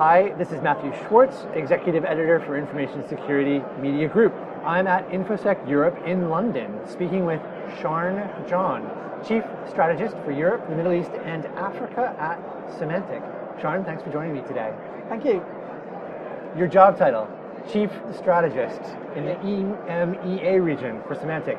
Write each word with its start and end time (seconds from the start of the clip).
Hi, 0.00 0.32
this 0.38 0.50
is 0.50 0.62
Matthew 0.62 0.94
Schwartz, 1.06 1.44
Executive 1.52 2.06
Editor 2.06 2.40
for 2.46 2.56
Information 2.56 3.06
Security 3.06 3.62
Media 3.82 4.08
Group. 4.08 4.32
I'm 4.64 4.86
at 4.86 5.06
InfoSec 5.10 5.68
Europe 5.68 5.94
in 6.06 6.30
London, 6.30 6.72
speaking 6.88 7.26
with 7.26 7.38
Sian 7.82 8.16
John, 8.48 8.90
Chief 9.28 9.44
Strategist 9.68 10.16
for 10.24 10.32
Europe, 10.32 10.66
the 10.70 10.74
Middle 10.74 10.94
East, 10.94 11.10
and 11.26 11.44
Africa 11.48 12.16
at 12.18 12.38
Symantec. 12.78 13.60
Sian, 13.60 13.84
thanks 13.84 14.02
for 14.02 14.10
joining 14.10 14.32
me 14.32 14.40
today. 14.48 14.72
Thank 15.10 15.26
you. 15.26 15.44
Your 16.56 16.66
job 16.66 16.96
title, 16.96 17.28
Chief 17.70 17.90
Strategist 18.16 18.80
in 19.16 19.26
the 19.26 19.34
EMEA 19.34 20.64
region 20.64 21.02
for 21.06 21.14
Symantec. 21.14 21.58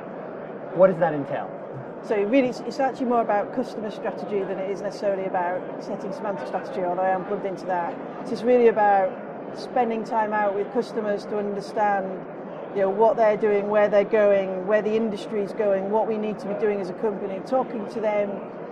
What 0.73 0.87
does 0.87 0.97
that 0.97 1.13
entail? 1.13 1.60
So 2.07 2.21
really, 2.23 2.47
it's, 2.47 2.61
it's, 2.61 2.79
actually 2.79 3.05
more 3.05 3.21
about 3.21 3.53
customer 3.53 3.91
strategy 3.91 4.39
than 4.39 4.57
it 4.57 4.71
is 4.71 4.81
necessarily 4.81 5.25
about 5.25 5.83
setting 5.83 6.09
Symantec 6.09 6.47
strategy, 6.47 6.81
although 6.81 7.03
I 7.03 7.09
am 7.09 7.25
plugged 7.25 7.45
into 7.45 7.65
that. 7.67 7.95
It's 8.27 8.41
really 8.41 8.67
about 8.67 9.11
spending 9.55 10.03
time 10.03 10.33
out 10.33 10.55
with 10.55 10.71
customers 10.73 11.25
to 11.25 11.37
understand 11.37 12.25
you 12.73 12.81
know, 12.81 12.89
what 12.89 13.17
they're 13.17 13.37
doing, 13.37 13.69
where 13.69 13.87
they're 13.87 14.03
going, 14.03 14.65
where 14.65 14.81
the 14.81 14.95
industry 14.95 15.41
is 15.41 15.51
going, 15.53 15.91
what 15.91 16.07
we 16.07 16.17
need 16.17 16.39
to 16.39 16.47
be 16.47 16.59
doing 16.59 16.79
as 16.81 16.89
a 16.89 16.93
company, 16.93 17.39
talking 17.45 17.87
to 17.89 17.99
them 17.99 18.31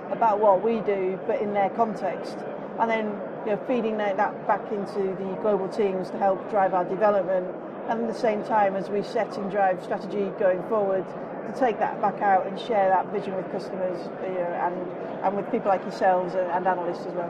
about 0.09 0.39
what 0.39 0.63
we 0.63 0.79
do, 0.81 1.20
but 1.27 1.39
in 1.39 1.53
their 1.53 1.70
context. 1.71 2.37
And 2.79 2.89
then 2.89 3.05
you 3.45 3.51
know, 3.51 3.63
feeding 3.67 3.98
that 3.98 4.17
back 4.17 4.71
into 4.71 5.15
the 5.15 5.37
global 5.41 5.67
teams 5.67 6.09
to 6.11 6.17
help 6.17 6.49
drive 6.49 6.73
our 6.73 6.85
development. 6.85 7.48
And 7.89 8.01
at 8.01 8.07
the 8.07 8.20
same 8.20 8.43
time, 8.43 8.75
as 8.75 8.89
we 8.89 9.03
set 9.03 9.37
and 9.37 9.51
drive 9.51 9.84
strategy 9.84 10.31
going 10.39 10.63
forward, 10.70 11.05
to 11.53 11.59
take 11.59 11.80
that 11.80 12.02
back 12.02 12.21
out 12.21 12.48
and 12.48 12.59
share 12.59 12.89
that 12.89 13.12
vision 13.12 13.35
with 13.35 13.49
customers 13.52 13.99
you 14.23 14.34
know, 14.34 14.59
and, 14.62 15.23
and 15.23 15.35
with 15.35 15.49
people 15.52 15.70
like 15.70 15.81
yourselves 15.81 16.35
and 16.35 16.67
analysts 16.67 17.05
as 17.05 17.13
well. 17.13 17.30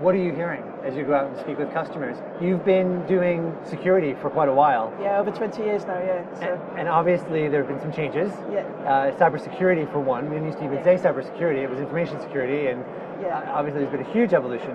What 0.00 0.14
are 0.14 0.22
you 0.22 0.32
hearing 0.32 0.62
as 0.84 0.94
you 0.94 1.02
go 1.02 1.14
out 1.14 1.26
and 1.26 1.36
speak 1.40 1.58
with 1.58 1.72
customers? 1.72 2.16
You've 2.40 2.64
been 2.64 3.04
doing 3.06 3.56
security 3.64 4.14
for 4.14 4.30
quite 4.30 4.48
a 4.48 4.52
while. 4.52 4.94
Yeah, 5.00 5.18
over 5.18 5.32
20 5.32 5.60
years 5.62 5.84
now, 5.86 5.98
yeah. 5.98 6.24
So. 6.38 6.60
And, 6.70 6.80
and, 6.80 6.88
obviously 6.88 7.48
there 7.48 7.64
have 7.64 7.68
been 7.68 7.80
some 7.80 7.92
changes. 7.92 8.30
Yeah. 8.52 8.60
Uh, 8.86 9.10
cybersecurity 9.18 9.90
for 9.90 9.98
one. 9.98 10.28
We 10.28 10.36
didn't 10.36 10.46
used 10.46 10.58
to 10.58 10.64
even 10.64 10.78
yeah. 10.78 10.84
say 10.84 10.96
cybersecurity, 10.96 11.64
it 11.64 11.70
was 11.70 11.80
information 11.80 12.20
security, 12.20 12.68
and 12.68 12.84
yeah. 13.20 13.50
Obviously 13.52 13.80
there's 13.82 13.90
been 13.90 14.06
a 14.06 14.12
huge 14.12 14.32
evolution. 14.32 14.70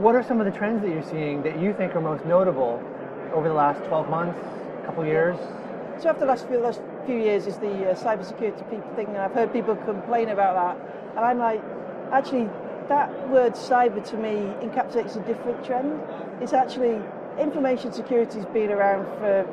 What 0.00 0.14
are 0.14 0.22
some 0.22 0.40
of 0.40 0.50
the 0.50 0.58
trends 0.58 0.80
that 0.82 0.88
you're 0.88 1.02
seeing 1.02 1.42
that 1.42 1.58
you 1.60 1.74
think 1.74 1.94
are 1.94 2.00
most 2.00 2.24
notable 2.24 2.82
over 3.34 3.48
the 3.48 3.54
last 3.54 3.84
12 3.84 4.08
months, 4.08 4.40
couple 4.86 5.04
years? 5.04 5.36
So 6.00 6.08
after 6.08 6.20
the 6.20 6.26
last 6.26 6.48
few, 6.48 6.58
last 6.58 6.80
few 7.06 7.16
years 7.16 7.46
is 7.46 7.58
the 7.58 7.90
uh, 7.90 7.94
cybersecurity 7.94 8.96
thing, 8.96 9.06
and 9.08 9.18
I've 9.18 9.32
heard 9.32 9.52
people 9.52 9.76
complain 9.76 10.28
about 10.30 10.54
that, 10.54 11.16
and 11.16 11.24
I'm 11.24 11.38
like, 11.38 11.62
actually, 12.12 12.48
that 12.88 13.28
word 13.28 13.54
cyber 13.54 14.04
to 14.10 14.16
me 14.16 14.52
encapsulates 14.66 15.16
a 15.16 15.20
different 15.20 15.64
trend. 15.64 16.00
It's 16.40 16.52
actually 16.52 17.00
information 17.38 17.92
security 17.92 18.38
has 18.38 18.46
been 18.46 18.70
around 18.70 19.04
for 19.18 19.46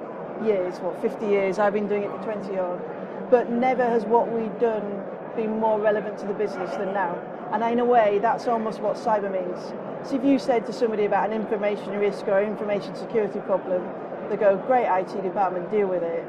years, 0.44 0.78
what 0.80 1.00
50 1.02 1.25
years. 1.25 1.59
I've 1.59 1.73
been 1.73 1.88
doing 1.88 2.03
it 2.03 2.12
for 2.12 2.23
20 2.23 2.58
odd, 2.58 3.30
but 3.30 3.50
never 3.52 3.84
has 3.84 4.06
what 4.06 4.31
we've 4.31 4.59
done 4.59 5.03
been 5.36 5.59
more 5.59 5.80
relevant 5.80 6.18
to 6.18 6.25
the 6.25 6.34
business 6.34 6.72
than 6.78 6.94
now. 6.94 7.16
And 7.53 7.64
in 7.64 7.80
a 7.80 7.86
way, 7.86 8.20
that's 8.20 8.48
almost 8.48 8.81
what 8.81 8.95
cyber 8.98 9.31
means. 9.31 9.73
So 10.08 10.16
if 10.16 10.23
you 10.23 10.40
said 10.40 10.66
to 10.66 10.73
somebody 10.73 11.06
about 11.06 11.30
an 11.30 11.36
information 11.36 11.92
risk 12.00 12.28
or 12.28 12.42
information 12.42 12.95
security 12.95 13.40
problem, 13.40 13.88
they 14.30 14.36
go, 14.36 14.58
"Great 14.58 14.88
IT 14.88 15.22
department, 15.22 15.72
deal 15.72 15.88
with 15.88 16.03
it." 16.03 16.25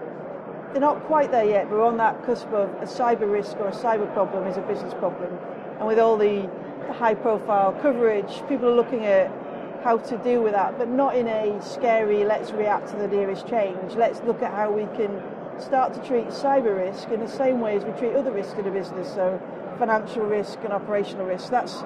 They're 0.72 0.80
not 0.80 1.04
quite 1.04 1.30
there 1.30 1.44
yet. 1.44 1.70
We're 1.70 1.84
on 1.84 1.96
that 1.98 2.24
cusp 2.24 2.48
of 2.48 2.68
a 2.82 2.86
cyber 2.86 3.30
risk 3.30 3.56
or 3.58 3.68
a 3.68 3.72
cyber 3.72 4.12
problem 4.12 4.46
is 4.46 4.56
a 4.56 4.62
business 4.62 4.94
problem. 4.94 5.38
And 5.78 5.86
with 5.86 5.98
all 5.98 6.16
the 6.16 6.48
high 6.92 7.14
profile 7.14 7.72
coverage, 7.80 8.42
people 8.48 8.68
are 8.68 8.74
looking 8.74 9.04
at 9.04 9.30
how 9.82 9.98
to 9.98 10.18
deal 10.18 10.42
with 10.42 10.52
that, 10.52 10.76
but 10.76 10.88
not 10.88 11.14
in 11.16 11.28
a 11.28 11.62
scary, 11.62 12.24
let's 12.24 12.50
react 12.50 12.88
to 12.88 12.96
the 12.96 13.08
nearest 13.08 13.46
change. 13.46 13.94
Let's 13.94 14.20
look 14.22 14.42
at 14.42 14.52
how 14.52 14.70
we 14.70 14.86
can 14.96 15.22
start 15.60 15.94
to 15.94 16.00
treat 16.02 16.26
cyber 16.26 16.76
risk 16.76 17.08
in 17.10 17.20
the 17.20 17.28
same 17.28 17.60
way 17.60 17.76
as 17.76 17.84
we 17.84 17.92
treat 17.92 18.14
other 18.14 18.32
risks 18.32 18.58
in 18.58 18.66
a 18.66 18.70
business, 18.70 19.08
so 19.08 19.40
financial 19.78 20.22
risk 20.22 20.58
and 20.64 20.72
operational 20.72 21.26
risk. 21.26 21.50
That's 21.50 21.84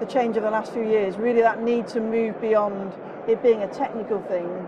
the 0.00 0.06
change 0.06 0.36
of 0.36 0.42
the 0.42 0.50
last 0.50 0.72
few 0.72 0.82
years. 0.82 1.16
Really, 1.16 1.40
that 1.40 1.62
need 1.62 1.86
to 1.88 2.00
move 2.00 2.40
beyond 2.40 2.92
it 3.28 3.42
being 3.42 3.62
a 3.62 3.68
technical 3.68 4.20
thing 4.22 4.66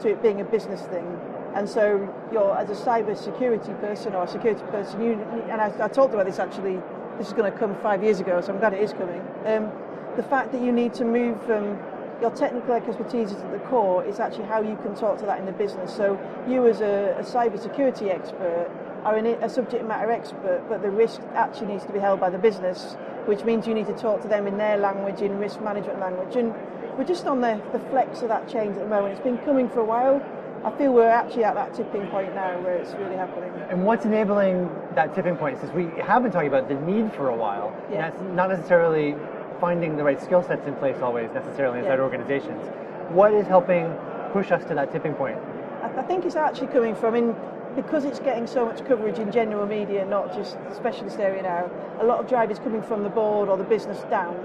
to 0.00 0.10
it 0.10 0.22
being 0.22 0.40
a 0.40 0.44
business 0.44 0.82
thing. 0.82 1.31
And 1.54 1.68
so, 1.68 2.08
you're 2.32 2.56
as 2.56 2.70
a 2.70 2.84
cyber 2.84 3.16
security 3.16 3.72
person 3.74 4.14
or 4.14 4.24
a 4.24 4.28
security 4.28 4.62
person, 4.70 5.02
you 5.02 5.12
and 5.50 5.60
I, 5.60 5.72
I 5.80 5.88
talked 5.88 6.14
about 6.14 6.26
this 6.26 6.38
actually. 6.38 6.80
This 7.18 7.26
is 7.26 7.34
going 7.34 7.52
to 7.52 7.56
come 7.58 7.76
five 7.82 8.02
years 8.02 8.20
ago, 8.20 8.40
so 8.40 8.54
I'm 8.54 8.58
glad 8.58 8.72
it 8.72 8.80
is 8.80 8.94
coming. 8.94 9.20
Um, 9.44 9.70
the 10.16 10.22
fact 10.22 10.50
that 10.52 10.62
you 10.62 10.72
need 10.72 10.94
to 10.94 11.04
move 11.04 11.40
from 11.44 11.78
your 12.22 12.30
technical 12.30 12.72
expertise 12.72 13.32
is 13.32 13.36
at 13.36 13.52
the 13.52 13.58
core. 13.58 14.02
It's 14.04 14.18
actually 14.18 14.46
how 14.46 14.62
you 14.62 14.76
can 14.76 14.94
talk 14.94 15.18
to 15.18 15.26
that 15.26 15.38
in 15.38 15.44
the 15.44 15.52
business. 15.52 15.94
So, 15.94 16.18
you 16.48 16.66
as 16.66 16.80
a, 16.80 17.16
a 17.18 17.22
cyber 17.22 17.60
security 17.60 18.10
expert 18.10 18.70
are 19.04 19.16
a 19.16 19.48
subject 19.48 19.84
matter 19.86 20.10
expert, 20.10 20.64
but 20.68 20.80
the 20.80 20.90
risk 20.90 21.20
actually 21.34 21.66
needs 21.66 21.84
to 21.84 21.92
be 21.92 21.98
held 21.98 22.18
by 22.18 22.30
the 22.30 22.38
business, 22.38 22.96
which 23.26 23.44
means 23.44 23.66
you 23.66 23.74
need 23.74 23.86
to 23.88 23.96
talk 23.96 24.22
to 24.22 24.28
them 24.28 24.46
in 24.46 24.56
their 24.56 24.78
language, 24.78 25.20
in 25.20 25.38
risk 25.38 25.60
management 25.60 26.00
language. 26.00 26.34
And 26.36 26.54
we're 26.96 27.04
just 27.04 27.26
on 27.26 27.40
the, 27.40 27.60
the 27.72 27.80
flex 27.90 28.22
of 28.22 28.28
that 28.28 28.48
change 28.48 28.76
at 28.76 28.84
the 28.84 28.88
moment. 28.88 29.14
It's 29.14 29.22
been 29.22 29.38
coming 29.38 29.68
for 29.68 29.80
a 29.80 29.84
while 29.84 30.24
I 30.64 30.70
feel 30.78 30.92
we're 30.92 31.08
actually 31.08 31.42
at 31.42 31.54
that 31.54 31.74
tipping 31.74 32.06
point 32.06 32.34
now 32.36 32.56
where 32.60 32.76
it's 32.76 32.92
really 32.92 33.16
happening. 33.16 33.50
And 33.68 33.84
what's 33.84 34.04
enabling 34.04 34.70
that 34.94 35.12
tipping 35.12 35.36
point? 35.36 35.58
Since 35.58 35.72
we 35.72 35.86
have 36.00 36.22
been 36.22 36.30
talking 36.30 36.48
about 36.48 36.68
the 36.68 36.76
need 36.76 37.12
for 37.14 37.30
a 37.30 37.36
while, 37.36 37.74
yeah. 37.90 38.06
and 38.06 38.14
that's 38.14 38.36
not 38.36 38.48
necessarily 38.48 39.16
finding 39.60 39.96
the 39.96 40.04
right 40.04 40.22
skill 40.22 40.42
sets 40.42 40.66
in 40.68 40.74
place 40.76 40.96
always 41.02 41.30
necessarily 41.32 41.80
inside 41.80 41.96
yeah. 41.96 42.02
organizations. 42.02 42.62
What 43.10 43.34
is 43.34 43.46
helping 43.48 43.92
push 44.32 44.52
us 44.52 44.64
to 44.66 44.74
that 44.74 44.92
tipping 44.92 45.14
point? 45.14 45.38
I 45.96 46.02
think 46.02 46.24
it's 46.24 46.36
actually 46.36 46.68
coming 46.68 46.94
from 46.94 47.16
in 47.16 47.34
because 47.74 48.04
it's 48.04 48.20
getting 48.20 48.46
so 48.46 48.64
much 48.64 48.84
coverage 48.84 49.18
in 49.18 49.32
general 49.32 49.66
media, 49.66 50.04
not 50.04 50.34
just 50.34 50.56
specialist 50.74 51.18
area 51.18 51.42
now. 51.42 51.70
A 52.00 52.04
lot 52.04 52.18
of 52.18 52.28
drive 52.28 52.50
is 52.50 52.58
coming 52.58 52.82
from 52.82 53.02
the 53.02 53.08
board 53.08 53.48
or 53.48 53.56
the 53.56 53.64
business 53.64 54.00
down. 54.10 54.36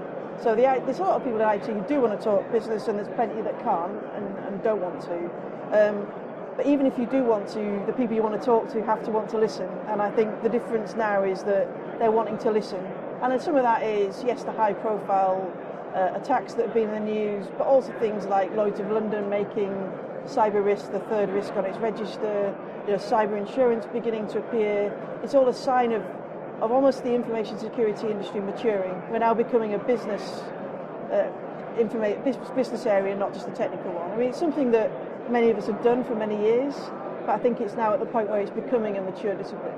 So 0.42 0.54
the, 0.54 0.62
there's 0.84 0.98
a 0.98 1.02
lot 1.02 1.16
of 1.16 1.24
people 1.24 1.40
in 1.40 1.48
IT 1.48 1.66
who 1.66 1.82
do 1.88 2.00
want 2.00 2.18
to 2.18 2.24
talk 2.24 2.50
business, 2.52 2.88
and 2.88 2.98
there's 2.98 3.08
plenty 3.14 3.40
that 3.42 3.58
can't 3.62 4.00
and, 4.14 4.38
and 4.46 4.62
don't 4.62 4.80
want 4.80 5.00
to. 5.02 5.18
Um, 5.72 6.06
but 6.56 6.66
even 6.66 6.86
if 6.86 6.98
you 6.98 7.06
do 7.06 7.22
want 7.22 7.48
to, 7.48 7.82
the 7.86 7.92
people 7.92 8.14
you 8.14 8.22
want 8.22 8.40
to 8.40 8.44
talk 8.44 8.68
to 8.72 8.82
have 8.84 9.04
to 9.04 9.10
want 9.10 9.28
to 9.30 9.38
listen. 9.38 9.68
And 9.88 10.00
I 10.00 10.10
think 10.10 10.42
the 10.42 10.48
difference 10.48 10.94
now 10.94 11.22
is 11.22 11.42
that 11.44 11.68
they're 11.98 12.10
wanting 12.10 12.38
to 12.38 12.50
listen. 12.50 12.84
And 13.22 13.32
then 13.32 13.40
some 13.40 13.56
of 13.56 13.62
that 13.62 13.82
is, 13.82 14.22
yes, 14.24 14.44
the 14.44 14.52
high 14.52 14.72
profile 14.72 15.52
uh, 15.94 16.10
attacks 16.14 16.54
that 16.54 16.66
have 16.66 16.74
been 16.74 16.90
in 16.90 17.04
the 17.04 17.12
news, 17.12 17.46
but 17.58 17.66
also 17.66 17.92
things 17.98 18.26
like 18.26 18.54
Lloyds 18.54 18.80
of 18.80 18.90
London 18.90 19.28
making 19.28 19.70
cyber 20.28 20.64
risk 20.64 20.92
the 20.92 21.00
third 21.00 21.30
risk 21.30 21.54
on 21.56 21.64
its 21.64 21.78
register, 21.78 22.54
you 22.86 22.92
know, 22.92 22.98
cyber 22.98 23.36
insurance 23.38 23.86
beginning 23.86 24.28
to 24.28 24.38
appear. 24.38 24.92
It's 25.22 25.34
all 25.34 25.48
a 25.48 25.54
sign 25.54 25.92
of, 25.92 26.02
of 26.60 26.70
almost 26.70 27.02
the 27.02 27.14
information 27.14 27.58
security 27.58 28.08
industry 28.08 28.40
maturing. 28.40 28.94
We're 29.10 29.18
now 29.18 29.34
becoming 29.34 29.74
a 29.74 29.78
business, 29.78 30.22
uh, 31.10 31.30
informa- 31.76 32.22
business 32.54 32.86
area, 32.86 33.16
not 33.16 33.32
just 33.32 33.48
a 33.48 33.52
technical 33.52 33.92
one. 33.92 34.10
I 34.10 34.16
mean, 34.16 34.28
it's 34.28 34.38
something 34.38 34.70
that 34.72 34.90
many 35.30 35.50
of 35.50 35.56
us 35.56 35.66
have 35.66 35.82
done 35.82 36.04
for 36.04 36.14
many 36.14 36.40
years, 36.40 36.74
but 37.24 37.30
I 37.30 37.38
think 37.38 37.60
it's 37.60 37.74
now 37.74 37.92
at 37.92 38.00
the 38.00 38.06
point 38.06 38.28
where 38.28 38.40
it's 38.40 38.50
becoming 38.50 38.96
a 38.96 39.02
mature 39.02 39.34
discipline. 39.34 39.74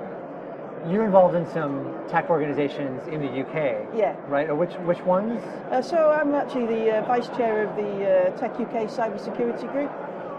You're 0.89 1.05
involved 1.05 1.35
in 1.35 1.45
some 1.51 1.93
tech 2.09 2.29
organizations 2.29 3.05
in 3.07 3.21
the 3.21 3.27
UK, 3.27 3.85
yeah, 3.95 4.15
right? 4.27 4.49
Or 4.49 4.55
which 4.55 4.73
which 4.89 4.99
ones? 5.01 5.39
Uh, 5.69 5.79
so 5.79 6.09
I'm 6.09 6.33
actually 6.33 6.65
the 6.65 6.97
uh, 6.97 7.05
vice 7.05 7.27
chair 7.37 7.67
of 7.67 7.75
the 7.75 8.31
uh, 8.33 8.37
Tech 8.37 8.59
UK 8.59 8.89
Cybersecurity 8.89 9.71
Group. 9.71 9.91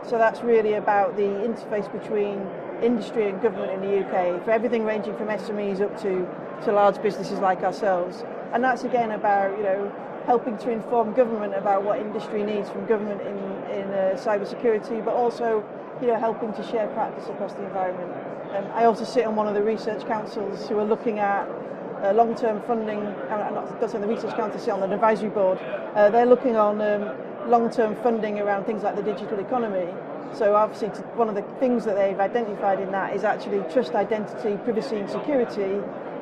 So 0.08 0.18
that's 0.18 0.42
really 0.42 0.74
about 0.74 1.16
the 1.16 1.22
interface 1.22 1.90
between 1.92 2.46
industry 2.82 3.28
and 3.28 3.40
government 3.40 3.72
in 3.72 3.80
the 3.80 4.04
UK 4.04 4.44
for 4.44 4.50
everything 4.50 4.84
ranging 4.84 5.16
from 5.16 5.28
SMEs 5.28 5.80
up 5.80 5.96
to 6.02 6.26
to 6.64 6.72
large 6.72 7.00
businesses 7.02 7.38
like 7.38 7.62
ourselves. 7.62 8.24
And 8.52 8.62
that's 8.62 8.84
again 8.84 9.12
about 9.12 9.56
you 9.56 9.62
know 9.62 9.92
helping 10.26 10.56
to 10.58 10.70
inform 10.70 11.12
government 11.14 11.54
about 11.54 11.82
what 11.82 11.98
industry 11.98 12.42
needs 12.44 12.70
from 12.70 12.86
government 12.86 13.20
in, 13.22 13.36
in 13.72 13.88
uh, 13.90 14.16
cybersecurity, 14.16 15.04
but 15.04 15.14
also 15.14 15.64
you 16.02 16.08
know, 16.08 16.18
helping 16.18 16.52
to 16.54 16.62
share 16.64 16.88
practice 16.88 17.28
across 17.28 17.52
the 17.54 17.64
environment. 17.64 18.12
Um, 18.54 18.66
I 18.74 18.84
also 18.84 19.04
sit 19.04 19.24
on 19.24 19.36
one 19.36 19.46
of 19.46 19.54
the 19.54 19.62
research 19.62 20.04
councils 20.06 20.68
who 20.68 20.78
are 20.78 20.84
looking 20.84 21.20
at 21.20 21.48
uh, 22.02 22.12
long-term 22.12 22.60
funding, 22.66 22.98
I'm 23.30 23.54
not 23.54 23.80
just 23.80 23.94
on 23.94 24.00
the 24.00 24.08
research 24.08 24.34
council, 24.34 24.58
sit 24.58 24.70
on 24.70 24.80
the 24.80 24.92
advisory 24.92 25.30
board. 25.30 25.58
Uh, 25.94 26.10
they're 26.10 26.26
looking 26.26 26.56
on 26.56 26.80
um, 26.80 27.16
long-term 27.48 27.96
funding 28.02 28.38
around 28.38 28.64
things 28.64 28.82
like 28.82 28.96
the 28.96 29.02
digital 29.02 29.38
economy. 29.38 29.92
So 30.34 30.54
obviously 30.54 30.88
one 31.14 31.28
of 31.28 31.34
the 31.34 31.42
things 31.60 31.84
that 31.84 31.94
they've 31.96 32.18
identified 32.18 32.80
in 32.80 32.90
that 32.92 33.14
is 33.14 33.24
actually 33.24 33.60
trust, 33.72 33.94
identity, 33.94 34.56
privacy 34.64 34.96
and 34.96 35.10
security 35.10 35.80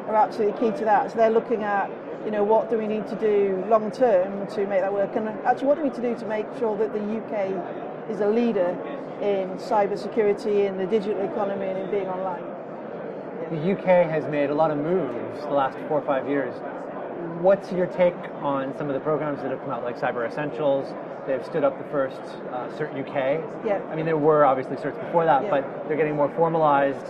are 0.08 0.16
absolutely 0.16 0.58
key 0.60 0.76
to 0.78 0.84
that. 0.84 1.10
So 1.12 1.16
they're 1.18 1.30
looking 1.30 1.62
at 1.62 1.90
you 2.24 2.30
know, 2.30 2.44
what 2.44 2.68
do 2.68 2.76
we 2.76 2.86
need 2.86 3.06
to 3.08 3.16
do 3.16 3.64
long 3.68 3.90
term 3.90 4.46
to 4.48 4.66
make 4.66 4.80
that 4.80 4.92
work? 4.92 5.16
And 5.16 5.28
actually, 5.28 5.68
what 5.68 5.76
do 5.76 5.82
we 5.82 5.88
need 5.88 5.94
to 5.96 6.02
do 6.02 6.14
to 6.16 6.26
make 6.26 6.46
sure 6.58 6.76
that 6.76 6.92
the 6.92 7.00
UK 7.00 8.10
is 8.10 8.20
a 8.20 8.28
leader 8.28 8.76
in 9.22 9.48
cyber 9.56 9.98
security, 9.98 10.66
in 10.66 10.76
the 10.76 10.86
digital 10.86 11.22
economy, 11.22 11.66
and 11.66 11.78
in 11.78 11.90
being 11.90 12.08
online? 12.08 12.44
The 13.50 13.72
UK 13.72 14.10
has 14.10 14.26
made 14.26 14.50
a 14.50 14.54
lot 14.54 14.70
of 14.70 14.78
moves 14.78 15.40
the 15.42 15.50
last 15.50 15.78
four 15.88 15.98
or 15.98 16.06
five 16.06 16.28
years. 16.28 16.54
What's 17.40 17.72
your 17.72 17.86
take 17.86 18.14
on 18.42 18.76
some 18.76 18.88
of 18.88 18.94
the 18.94 19.00
programs 19.00 19.40
that 19.42 19.50
have 19.50 19.60
come 19.60 19.70
out, 19.70 19.84
like 19.84 19.98
Cyber 19.98 20.26
Essentials? 20.26 20.92
They've 21.26 21.44
stood 21.44 21.64
up 21.64 21.76
the 21.78 21.88
first 21.90 22.20
uh, 22.52 22.68
CERT 22.76 22.98
UK. 23.06 23.64
Yeah. 23.64 23.80
I 23.90 23.94
mean, 23.94 24.06
there 24.06 24.16
were 24.16 24.44
obviously 24.44 24.76
certs 24.76 24.98
before 25.04 25.24
that, 25.26 25.44
Yeah. 25.44 25.50
but 25.50 25.88
they're 25.88 25.96
getting 25.96 26.16
more 26.16 26.30
formalized. 26.30 27.04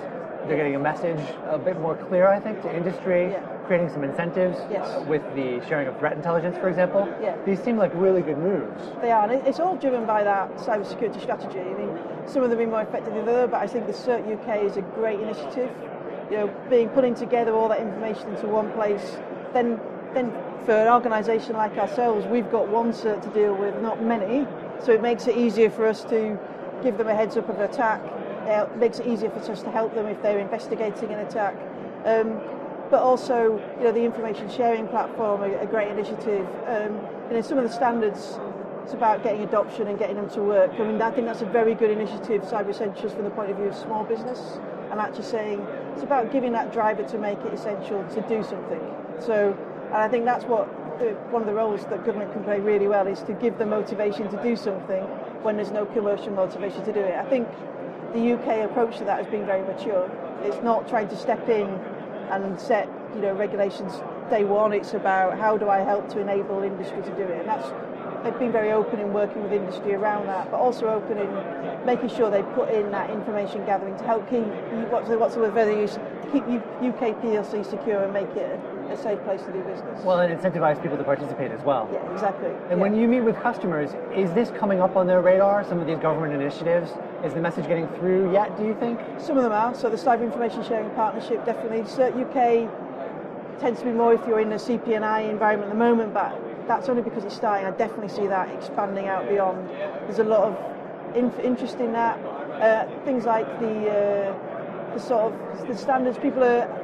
They're 0.46 0.56
getting 0.56 0.74
a 0.74 0.78
message 0.80 1.20
a 1.48 1.58
bit 1.58 1.78
more 1.80 1.94
clear, 1.96 2.26
I 2.28 2.40
think, 2.40 2.60
to 2.62 2.74
industry, 2.74 3.30
Yeah. 3.32 3.40
creating 3.66 3.90
some 3.90 4.02
incentives 4.02 4.58
Yes. 4.70 4.86
uh, 4.96 5.04
with 5.06 5.22
the 5.34 5.60
sharing 5.68 5.86
of 5.86 5.96
threat 5.98 6.14
intelligence, 6.14 6.56
for 6.58 6.68
example. 6.68 7.06
Yeah. 7.22 7.34
These 7.44 7.60
seem 7.62 7.76
like 7.76 7.92
really 7.94 8.22
good 8.22 8.38
moves. 8.38 8.90
They 9.00 9.12
are, 9.12 9.22
and 9.28 9.46
it's 9.46 9.60
all 9.60 9.76
driven 9.76 10.06
by 10.06 10.24
that 10.24 10.54
cybersecurity 10.56 11.20
strategy. 11.20 11.60
I 11.60 11.74
mean, 11.78 11.98
some 12.26 12.42
of 12.42 12.50
them 12.50 12.58
are 12.60 12.66
more 12.66 12.82
effective 12.82 13.14
than 13.14 13.28
others, 13.28 13.48
but 13.50 13.60
I 13.62 13.66
think 13.66 13.86
the 13.86 13.92
CERT 13.92 14.26
UK 14.26 14.64
is 14.64 14.76
a 14.76 14.82
great 14.82 15.20
initiative. 15.20 15.70
You 16.30 16.36
know, 16.38 16.50
being 16.68 16.88
putting 16.90 17.14
together 17.14 17.52
all 17.54 17.68
that 17.68 17.80
information 17.80 18.30
into 18.30 18.46
one 18.46 18.70
place, 18.72 19.18
then 19.52 19.80
then 20.14 20.30
for 20.64 20.72
an 20.72 20.88
organisation 20.88 21.56
like 21.56 21.76
ourselves, 21.78 22.26
we've 22.26 22.50
got 22.50 22.68
one 22.68 22.92
CERT 22.92 23.22
to 23.22 23.28
deal 23.30 23.54
with, 23.54 23.80
not 23.82 24.02
many, 24.02 24.46
so 24.82 24.92
it 24.92 25.02
makes 25.02 25.26
it 25.26 25.36
easier 25.36 25.70
for 25.70 25.86
us 25.86 26.04
to 26.04 26.38
give 26.82 26.98
them 26.98 27.08
a 27.08 27.14
heads 27.14 27.36
up 27.36 27.48
of 27.48 27.60
attack. 27.60 28.02
It 28.46 28.76
makes 28.76 28.98
it 28.98 29.06
easier 29.06 29.30
for 29.30 29.38
us 29.38 29.62
to 29.62 29.70
help 29.70 29.94
them 29.94 30.06
if 30.06 30.20
they're 30.22 30.38
investigating 30.38 31.10
an 31.10 31.20
attack. 31.20 31.54
Um, 32.04 32.40
but 32.90 33.02
also, 33.02 33.60
you 33.78 33.84
know, 33.84 33.92
the 33.92 34.02
information 34.02 34.50
sharing 34.50 34.88
platform, 34.88 35.42
a, 35.42 35.60
a 35.60 35.66
great 35.66 35.88
initiative. 35.88 36.46
Um, 36.66 37.00
you 37.28 37.36
know, 37.36 37.42
some 37.42 37.58
of 37.58 37.64
the 37.64 37.72
standards, 37.72 38.40
it's 38.82 38.94
about 38.94 39.22
getting 39.22 39.42
adoption 39.42 39.86
and 39.86 39.98
getting 39.98 40.16
them 40.16 40.28
to 40.30 40.42
work. 40.42 40.72
I 40.74 40.82
mean, 40.82 41.00
I 41.00 41.10
think 41.12 41.26
that's 41.26 41.42
a 41.42 41.46
very 41.46 41.74
good 41.74 41.90
initiative, 41.90 42.42
Cyber 42.42 42.70
Essentials, 42.70 43.12
from 43.12 43.24
the 43.24 43.30
point 43.30 43.50
of 43.50 43.56
view 43.56 43.66
of 43.66 43.76
small 43.76 44.02
business, 44.02 44.58
and 44.90 44.98
actually 44.98 45.24
saying 45.24 45.64
it's 45.92 46.02
about 46.02 46.32
giving 46.32 46.52
that 46.52 46.72
driver 46.72 47.04
to 47.04 47.18
make 47.18 47.38
it 47.38 47.54
essential 47.54 48.02
to 48.08 48.20
do 48.22 48.42
something. 48.42 48.82
So, 49.20 49.56
and 49.92 49.96
I 49.96 50.08
think 50.08 50.24
that's 50.24 50.44
what 50.44 50.68
the, 51.00 51.16
one 51.30 51.42
of 51.42 51.48
the 51.48 51.54
roles 51.54 51.84
that 51.86 52.04
government 52.04 52.32
can 52.32 52.44
play 52.44 52.60
really 52.60 52.86
well 52.86 53.08
is 53.08 53.22
to 53.24 53.32
give 53.32 53.58
the 53.58 53.66
motivation 53.66 54.30
to 54.30 54.40
do 54.42 54.54
something 54.54 55.02
when 55.42 55.56
there's 55.56 55.72
no 55.72 55.84
commercial 55.86 56.32
motivation 56.32 56.84
to 56.84 56.92
do 56.92 57.00
it. 57.00 57.14
I 57.14 57.24
think 57.28 57.48
the 58.14 58.34
UK 58.34 58.70
approach 58.70 58.98
to 58.98 59.04
that 59.04 59.18
has 59.18 59.26
been 59.26 59.46
very 59.46 59.62
mature. 59.62 60.08
It's 60.42 60.62
not 60.62 60.88
trying 60.88 61.08
to 61.08 61.16
step 61.16 61.48
in 61.48 61.66
and 62.30 62.60
set 62.60 62.88
you 63.14 63.20
know 63.20 63.34
regulations 63.34 63.94
day 64.30 64.44
one. 64.44 64.72
It's 64.72 64.94
about 64.94 65.38
how 65.38 65.56
do 65.56 65.68
I 65.68 65.80
help 65.80 66.08
to 66.10 66.20
enable 66.20 66.62
industry 66.62 67.02
to 67.02 67.10
do 67.16 67.22
it, 67.22 67.40
and 67.40 67.48
that's 67.48 67.68
they've 68.22 68.38
been 68.38 68.52
very 68.52 68.70
open 68.70 69.00
in 69.00 69.12
working 69.12 69.42
with 69.42 69.52
industry 69.52 69.94
around 69.94 70.26
that, 70.26 70.50
but 70.50 70.58
also 70.58 70.86
open 70.86 71.18
in 71.18 71.86
making 71.86 72.10
sure 72.10 72.30
they 72.30 72.42
put 72.54 72.68
in 72.70 72.90
that 72.92 73.10
information 73.10 73.64
gathering 73.64 73.96
to 73.96 74.04
help 74.04 74.28
keep 74.28 74.44
what's 74.92 75.08
the, 75.08 75.18
what's 75.18 75.34
the 75.34 75.40
word 75.40 75.54
keep 76.30 76.44
UK 76.44 77.16
PLC 77.22 77.68
secure 77.68 78.04
and 78.04 78.12
make 78.12 78.28
it 78.36 78.60
a, 78.90 78.96
safe 78.96 79.22
place 79.24 79.40
to 79.42 79.52
do 79.52 79.60
business. 79.62 80.02
Well, 80.04 80.20
and 80.20 80.36
incentivize 80.36 80.80
people 80.82 80.96
to 80.98 81.04
participate 81.04 81.50
as 81.50 81.62
well. 81.62 81.88
yeah, 81.92 82.12
exactly. 82.12 82.50
And 82.68 82.70
yeah. 82.70 82.76
when 82.76 82.94
you 82.94 83.08
meet 83.08 83.20
with 83.20 83.36
customers, 83.36 83.90
is 84.14 84.32
this 84.32 84.50
coming 84.50 84.80
up 84.80 84.96
on 84.96 85.06
their 85.06 85.20
radar? 85.22 85.64
Some 85.64 85.80
of 85.80 85.86
these 85.86 85.98
government 85.98 86.34
initiatives? 86.34 86.90
Is 87.24 87.34
the 87.34 87.40
message 87.40 87.66
getting 87.66 87.88
through 87.98 88.32
yet? 88.32 88.56
Do 88.56 88.64
you 88.64 88.74
think? 88.74 89.00
Some 89.18 89.36
of 89.36 89.42
them 89.42 89.52
are. 89.52 89.74
So 89.74 89.90
the 89.90 89.96
Cyber 89.96 90.22
Information 90.22 90.64
Sharing 90.64 90.90
Partnership 90.90 91.44
definitely. 91.44 91.82
CERT 91.82 92.14
UK 92.16 93.60
tends 93.60 93.80
to 93.80 93.86
be 93.86 93.92
more 93.92 94.14
if 94.14 94.26
you're 94.26 94.40
in 94.40 94.52
a 94.52 94.56
CP&I 94.56 95.20
environment 95.22 95.70
at 95.70 95.74
the 95.74 95.78
moment, 95.78 96.14
but 96.14 96.40
that's 96.66 96.88
only 96.88 97.02
because 97.02 97.24
it's 97.24 97.36
starting. 97.36 97.66
I 97.66 97.70
definitely 97.72 98.08
see 98.08 98.26
that 98.26 98.48
expanding 98.50 99.06
out 99.06 99.28
beyond. 99.28 99.68
There's 99.68 100.18
a 100.18 100.24
lot 100.24 100.44
of 100.44 101.16
inf- 101.16 101.38
interest 101.40 101.78
in 101.78 101.92
that. 101.92 102.18
Uh, 102.60 102.86
things 103.04 103.24
like 103.24 103.46
the 103.60 103.90
uh, 103.90 104.94
the 104.94 105.00
sort 105.00 105.32
of 105.32 105.68
the 105.68 105.76
standards. 105.76 106.18
People 106.18 106.44
are. 106.44 106.79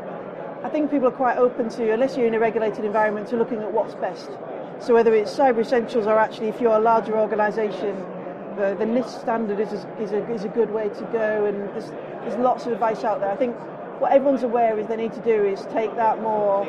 I 0.67 0.69
think 0.69 0.91
people 0.91 1.07
are 1.07 1.13
quite 1.13 1.39
open 1.39 1.69
to, 1.69 1.93
unless 1.93 2.17
you're 2.17 2.27
in 2.27 2.35
a 2.35 2.41
regulated 2.41 2.85
environment, 2.85 3.29
to 3.29 3.37
looking 3.37 3.61
at 3.63 3.73
what's 3.73 3.95
best. 3.95 4.29
So 4.81 4.95
whether 4.95 5.15
it's 5.15 5.33
Cyber 5.33 5.61
Essentials 5.61 6.09
or 6.09 6.19
actually 6.19 6.49
if 6.49 6.61
you're 6.61 6.75
a 6.75 6.81
larger 6.81 7.17
organisation, 7.17 7.95
the, 8.57 8.75
the 8.77 8.85
NIST 8.85 9.21
standard 9.21 9.61
is 9.61 9.73
a, 9.73 10.03
is, 10.03 10.11
a, 10.11 10.29
is 10.35 10.43
a 10.43 10.49
good 10.49 10.73
way 10.73 10.89
to 10.89 11.09
go, 11.13 11.45
and 11.45 11.69
there's, 11.69 11.91
there's 12.23 12.35
lots 12.39 12.67
of 12.67 12.73
advice 12.73 13.05
out 13.05 13.21
there. 13.21 13.31
I 13.31 13.37
think 13.37 13.55
what 14.01 14.11
everyone's 14.11 14.43
aware 14.43 14.77
is 14.77 14.89
they 14.89 14.97
need 14.97 15.13
to 15.13 15.23
do 15.23 15.45
is 15.45 15.65
take 15.67 15.95
that 15.95 16.21
more 16.21 16.65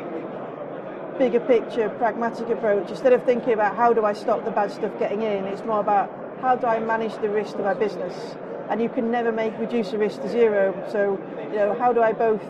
bigger 1.18 1.40
picture, 1.40 1.88
pragmatic 1.98 2.50
approach. 2.50 2.90
Instead 2.90 3.12
of 3.12 3.24
thinking 3.24 3.52
about 3.52 3.74
how 3.74 3.92
do 3.92 4.04
I 4.04 4.12
stop 4.12 4.44
the 4.44 4.52
bad 4.52 4.70
stuff 4.70 4.96
getting 5.00 5.22
in, 5.22 5.42
it's 5.46 5.64
more 5.64 5.80
about 5.80 6.08
how 6.40 6.54
do 6.54 6.68
I 6.68 6.78
manage 6.78 7.16
the 7.16 7.30
risk 7.30 7.56
to 7.56 7.64
my 7.64 7.74
business. 7.74 8.36
And 8.70 8.80
you 8.80 8.90
can 8.90 9.10
never 9.10 9.32
make 9.32 9.58
reduce 9.58 9.90
the 9.90 9.98
risk 9.98 10.22
to 10.22 10.28
zero. 10.28 10.86
So, 10.92 11.20
you 11.50 11.56
know, 11.56 11.74
how 11.76 11.92
do 11.92 12.00
I 12.00 12.12
both 12.12 12.42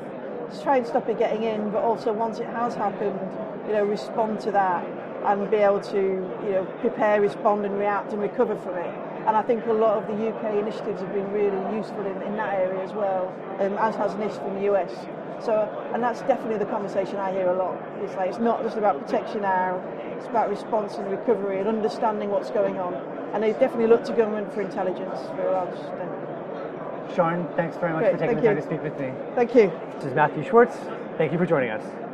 try 0.62 0.78
and 0.78 0.86
stop 0.86 1.08
it 1.08 1.18
getting 1.18 1.42
in, 1.42 1.70
but 1.70 1.82
also 1.82 2.12
once 2.12 2.38
it 2.38 2.46
has 2.46 2.74
happened, 2.74 3.18
you 3.66 3.72
know, 3.72 3.84
respond 3.84 4.40
to 4.40 4.50
that 4.52 4.86
and 5.24 5.50
be 5.50 5.56
able 5.58 5.80
to, 5.80 5.98
you 6.44 6.50
know, 6.50 6.64
prepare, 6.80 7.20
respond 7.20 7.64
and 7.66 7.78
react 7.78 8.12
and 8.12 8.22
recover 8.22 8.56
from 8.56 8.76
it. 8.76 8.94
And 9.26 9.36
I 9.36 9.42
think 9.42 9.66
a 9.66 9.72
lot 9.72 9.98
of 9.98 10.06
the 10.06 10.28
UK 10.28 10.54
initiatives 10.54 11.00
have 11.00 11.12
been 11.12 11.30
really 11.32 11.76
useful 11.76 12.06
in, 12.06 12.22
in 12.22 12.36
that 12.36 12.54
area 12.54 12.82
as 12.82 12.92
well, 12.92 13.34
um, 13.60 13.76
as 13.78 13.94
has 13.96 14.12
NIST 14.12 14.42
from 14.42 14.54
the 14.54 14.72
US. 14.72 14.90
So, 15.44 15.68
and 15.92 16.02
that's 16.02 16.20
definitely 16.22 16.58
the 16.58 16.66
conversation 16.66 17.16
I 17.16 17.32
hear 17.32 17.48
a 17.48 17.56
lot. 17.56 17.76
It's 18.02 18.14
like 18.14 18.30
it's 18.30 18.38
not 18.38 18.62
just 18.62 18.76
about 18.76 19.04
protection 19.04 19.42
now; 19.42 19.80
it's 20.16 20.26
about 20.26 20.50
response 20.50 20.96
and 20.96 21.10
recovery 21.10 21.60
and 21.60 21.68
understanding 21.68 22.30
what's 22.30 22.50
going 22.50 22.78
on. 22.78 22.94
And 23.34 23.42
they've 23.42 23.58
definitely 23.58 23.86
look 23.86 24.04
to 24.04 24.12
government 24.12 24.52
for 24.52 24.62
intelligence 24.62 25.20
for 25.36 25.46
a 25.46 25.52
large 25.52 25.78
extent. 25.78 26.27
Sian, 27.14 27.46
thanks 27.56 27.76
very 27.76 27.92
much 27.92 28.02
Great, 28.02 28.12
for 28.12 28.18
taking 28.18 28.36
thank 28.36 28.40
the 28.42 28.46
time 28.48 28.56
you. 28.56 28.62
to 28.62 28.68
speak 28.68 28.82
with 28.82 28.98
me. 28.98 29.12
Thank 29.34 29.54
you. 29.54 29.72
This 29.96 30.04
is 30.06 30.14
Matthew 30.14 30.44
Schwartz. 30.44 30.76
Thank 31.16 31.32
you 31.32 31.38
for 31.38 31.46
joining 31.46 31.70
us. 31.70 32.07